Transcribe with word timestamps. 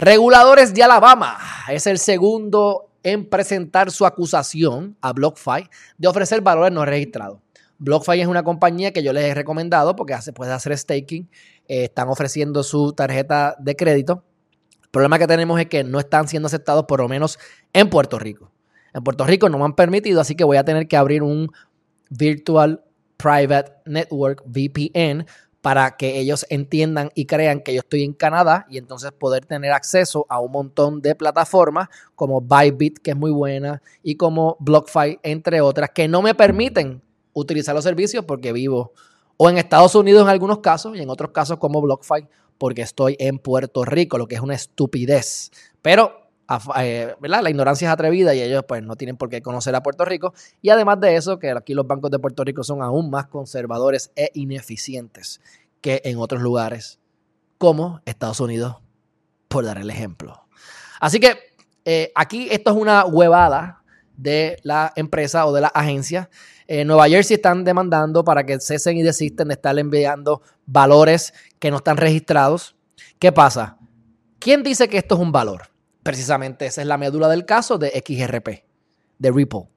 Reguladores 0.00 0.72
de 0.72 0.82
Alabama 0.82 1.36
es 1.68 1.86
el 1.86 1.98
segundo 1.98 2.88
en 3.02 3.28
presentar 3.28 3.90
su 3.90 4.06
acusación 4.06 4.96
a 5.02 5.12
BlockFi 5.12 5.68
de 5.98 6.08
ofrecer 6.08 6.40
valores 6.40 6.72
no 6.72 6.86
registrados. 6.86 7.40
BlockFi 7.76 8.22
es 8.22 8.26
una 8.26 8.42
compañía 8.42 8.94
que 8.94 9.02
yo 9.02 9.12
les 9.12 9.24
he 9.24 9.34
recomendado 9.34 9.96
porque 9.96 10.16
se 10.22 10.32
puede 10.32 10.52
hacer 10.52 10.78
staking. 10.78 11.28
Eh, 11.68 11.84
están 11.84 12.08
ofreciendo 12.08 12.62
su 12.62 12.94
tarjeta 12.94 13.56
de 13.58 13.76
crédito. 13.76 14.24
El 14.84 14.88
problema 14.88 15.18
que 15.18 15.26
tenemos 15.26 15.60
es 15.60 15.66
que 15.66 15.84
no 15.84 15.98
están 15.98 16.28
siendo 16.28 16.46
aceptados 16.46 16.86
por 16.86 17.00
lo 17.00 17.06
menos 17.06 17.38
en 17.74 17.90
Puerto 17.90 18.18
Rico. 18.18 18.50
En 18.94 19.04
Puerto 19.04 19.26
Rico 19.26 19.50
no 19.50 19.58
me 19.58 19.66
han 19.66 19.74
permitido, 19.74 20.22
así 20.22 20.34
que 20.34 20.44
voy 20.44 20.56
a 20.56 20.64
tener 20.64 20.88
que 20.88 20.96
abrir 20.96 21.22
un 21.22 21.52
Virtual 22.08 22.82
Private 23.18 23.72
Network 23.84 24.44
VPN 24.46 25.26
para 25.60 25.96
que 25.96 26.18
ellos 26.18 26.46
entiendan 26.48 27.10
y 27.14 27.26
crean 27.26 27.60
que 27.60 27.74
yo 27.74 27.80
estoy 27.80 28.02
en 28.02 28.14
Canadá 28.14 28.66
y 28.70 28.78
entonces 28.78 29.12
poder 29.12 29.44
tener 29.46 29.72
acceso 29.72 30.26
a 30.28 30.40
un 30.40 30.52
montón 30.52 31.02
de 31.02 31.14
plataformas 31.14 31.88
como 32.14 32.40
Bybit, 32.40 32.98
que 32.98 33.10
es 33.10 33.16
muy 33.16 33.30
buena, 33.30 33.82
y 34.02 34.16
como 34.16 34.56
BlockFi, 34.60 35.20
entre 35.22 35.60
otras, 35.60 35.90
que 35.90 36.08
no 36.08 36.22
me 36.22 36.34
permiten 36.34 37.02
utilizar 37.32 37.74
los 37.74 37.84
servicios 37.84 38.24
porque 38.24 38.52
vivo 38.52 38.92
o 39.36 39.48
en 39.48 39.58
Estados 39.58 39.94
Unidos 39.94 40.22
en 40.22 40.28
algunos 40.28 40.58
casos 40.58 40.96
y 40.96 41.00
en 41.00 41.08
otros 41.08 41.30
casos 41.30 41.58
como 41.58 41.80
BlockFi 41.80 42.26
porque 42.58 42.82
estoy 42.82 43.16
en 43.18 43.38
Puerto 43.38 43.86
Rico, 43.86 44.18
lo 44.18 44.28
que 44.28 44.34
es 44.34 44.42
una 44.42 44.54
estupidez. 44.54 45.50
Pero 45.80 46.19
eh. 46.76 47.14
La 47.20 47.50
ignorancia 47.50 47.88
es 47.88 47.92
atrevida 47.92 48.34
y 48.34 48.42
ellos 48.42 48.64
pues 48.66 48.82
no 48.82 48.96
tienen 48.96 49.16
por 49.16 49.28
qué 49.28 49.42
conocer 49.42 49.74
a 49.74 49.82
Puerto 49.82 50.04
Rico. 50.04 50.34
Y 50.62 50.70
además 50.70 51.00
de 51.00 51.16
eso, 51.16 51.38
que 51.38 51.50
aquí 51.50 51.74
los 51.74 51.86
bancos 51.86 52.10
de 52.10 52.18
Puerto 52.18 52.44
Rico 52.44 52.64
son 52.64 52.82
aún 52.82 53.10
más 53.10 53.26
conservadores 53.26 54.10
e 54.16 54.30
ineficientes 54.34 55.40
que 55.80 56.02
en 56.04 56.18
otros 56.18 56.42
lugares 56.42 56.98
como 57.58 58.00
Estados 58.04 58.40
Unidos, 58.40 58.76
por 59.48 59.64
dar 59.64 59.78
el 59.78 59.90
ejemplo. 59.90 60.46
Así 61.00 61.20
que 61.20 61.38
eh, 61.84 62.12
aquí 62.14 62.48
esto 62.50 62.70
es 62.70 62.76
una 62.76 63.04
huevada 63.06 63.82
de 64.16 64.58
la 64.62 64.92
empresa 64.96 65.46
o 65.46 65.52
de 65.52 65.62
la 65.62 65.68
agencia 65.68 66.28
en 66.72 66.86
Nueva 66.86 67.08
Jersey 67.08 67.34
están 67.34 67.64
demandando 67.64 68.22
para 68.22 68.46
que 68.46 68.60
cesen 68.60 68.96
y 68.96 69.02
desisten 69.02 69.48
de 69.48 69.54
estar 69.54 69.76
enviando 69.76 70.40
valores 70.66 71.34
que 71.58 71.68
no 71.68 71.78
están 71.78 71.96
registrados. 71.96 72.76
¿Qué 73.18 73.32
pasa? 73.32 73.76
¿Quién 74.38 74.62
dice 74.62 74.88
que 74.88 74.98
esto 74.98 75.16
es 75.16 75.20
un 75.20 75.32
valor? 75.32 75.69
Precisamente 76.10 76.66
esa 76.66 76.80
es 76.80 76.88
la 76.88 76.98
médula 76.98 77.28
del 77.28 77.44
caso 77.44 77.78
de 77.78 77.90
XRP, 77.90 78.64
de 79.20 79.30
Ripple, 79.30 79.68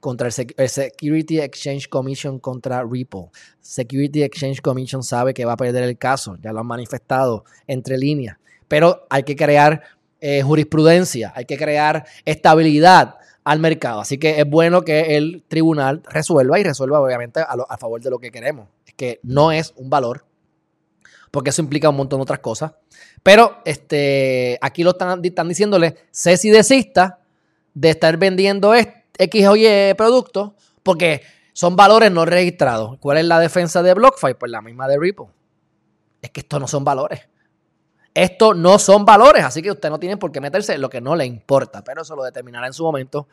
contra 0.00 0.28
el, 0.28 0.32
Security 0.70 1.40
Exchange 1.40 1.90
Commission 1.90 2.38
contra 2.38 2.82
Ripple. 2.82 3.26
Security 3.60 4.22
Exchange 4.22 4.62
Commission 4.62 5.02
sabe 5.02 5.34
que 5.34 5.44
va 5.44 5.52
a 5.52 5.56
perder 5.58 5.84
el 5.84 5.98
caso, 5.98 6.38
ya 6.40 6.54
lo 6.54 6.60
han 6.60 6.66
manifestado 6.66 7.44
entre 7.66 7.98
líneas, 7.98 8.38
pero 8.66 9.06
hay 9.10 9.24
que 9.24 9.36
crear 9.36 9.82
eh, 10.22 10.40
jurisprudencia, 10.40 11.34
hay 11.36 11.44
que 11.44 11.58
crear 11.58 12.06
estabilidad 12.24 13.16
al 13.44 13.58
mercado. 13.58 14.00
Así 14.00 14.16
que 14.16 14.40
es 14.40 14.48
bueno 14.48 14.86
que 14.86 15.18
el 15.18 15.44
tribunal 15.48 16.00
resuelva 16.08 16.58
y 16.58 16.62
resuelva 16.62 16.98
obviamente 16.98 17.40
a, 17.40 17.76
favor 17.76 18.00
de 18.00 18.08
lo 18.08 18.18
que 18.18 18.30
queremos. 18.30 18.68
Es 18.86 18.94
que 18.94 19.20
no 19.22 19.52
es 19.52 19.74
un 19.76 19.90
valor, 19.90 20.24
porque 21.34 21.50
eso 21.50 21.62
implica 21.62 21.88
un 21.88 21.96
montón 21.96 22.20
de 22.20 22.22
otras 22.22 22.38
cosas. 22.38 22.74
Pero 23.24 23.58
este, 23.64 24.56
aquí 24.62 24.84
lo 24.84 24.90
están, 24.90 25.20
están 25.24 25.48
diciéndole, 25.48 25.96
sé 26.12 26.36
si 26.36 26.48
desista 26.48 27.18
de 27.74 27.90
estar 27.90 28.16
vendiendo 28.18 28.72
X 28.72 29.48
o 29.48 29.56
Y 29.56 29.94
productos, 29.94 30.52
porque 30.84 31.22
son 31.52 31.74
valores 31.74 32.12
no 32.12 32.24
registrados. 32.24 32.98
¿Cuál 33.00 33.18
es 33.18 33.24
la 33.24 33.40
defensa 33.40 33.82
de 33.82 33.94
BlockFi? 33.94 34.34
Pues 34.38 34.52
la 34.52 34.62
misma 34.62 34.86
de 34.86 34.96
Ripple. 34.96 35.26
Es 36.22 36.30
que 36.30 36.42
estos 36.42 36.60
no 36.60 36.68
son 36.68 36.84
valores. 36.84 37.28
Esto 38.14 38.54
no 38.54 38.78
son 38.78 39.04
valores, 39.04 39.42
así 39.42 39.60
que 39.60 39.72
usted 39.72 39.90
no 39.90 39.98
tiene 39.98 40.16
por 40.16 40.30
qué 40.30 40.40
meterse 40.40 40.74
en 40.74 40.82
lo 40.82 40.88
que 40.88 41.00
no 41.00 41.16
le 41.16 41.26
importa, 41.26 41.82
pero 41.82 42.02
eso 42.02 42.14
lo 42.14 42.22
determinará 42.22 42.68
en 42.68 42.72
su 42.74 42.84
momento 42.84 43.26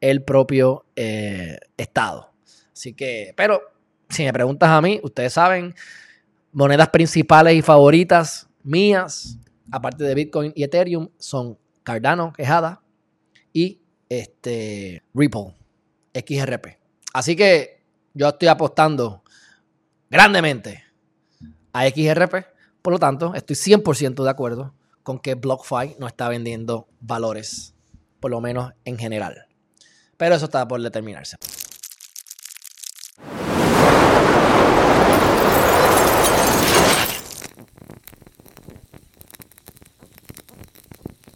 el 0.00 0.24
propio 0.24 0.86
eh, 0.96 1.58
Estado. 1.76 2.30
Así 2.72 2.94
que, 2.94 3.34
pero 3.36 3.60
si 4.08 4.24
me 4.24 4.32
preguntas 4.32 4.70
a 4.70 4.80
mí, 4.80 5.00
ustedes 5.02 5.34
saben, 5.34 5.74
monedas 6.52 6.88
principales 6.90 7.54
y 7.54 7.62
favoritas 7.62 8.48
mías, 8.62 9.38
aparte 9.70 10.04
de 10.04 10.14
Bitcoin 10.14 10.52
y 10.54 10.62
Ethereum, 10.62 11.08
son 11.18 11.58
Cardano, 11.82 12.32
Quejada, 12.32 12.82
y 13.52 13.80
este, 14.08 15.02
Ripple, 15.14 15.54
XRP. 16.14 16.78
Así 17.12 17.34
que 17.34 17.82
yo 18.14 18.28
estoy 18.28 18.48
apostando 18.48 19.22
grandemente 20.10 20.84
a 21.72 21.88
XRP 21.88 22.52
por 22.82 22.92
lo 22.92 22.98
tanto, 22.98 23.32
estoy 23.34 23.54
100% 23.54 24.24
de 24.24 24.30
acuerdo 24.30 24.74
con 25.04 25.20
que 25.20 25.36
BlockFi 25.36 25.96
no 26.00 26.08
está 26.08 26.28
vendiendo 26.28 26.88
valores, 27.00 27.74
por 28.18 28.32
lo 28.32 28.40
menos 28.40 28.72
en 28.84 28.98
general. 28.98 29.46
Pero 30.16 30.34
eso 30.34 30.46
está 30.46 30.66
por 30.66 30.82
determinarse. 30.82 31.36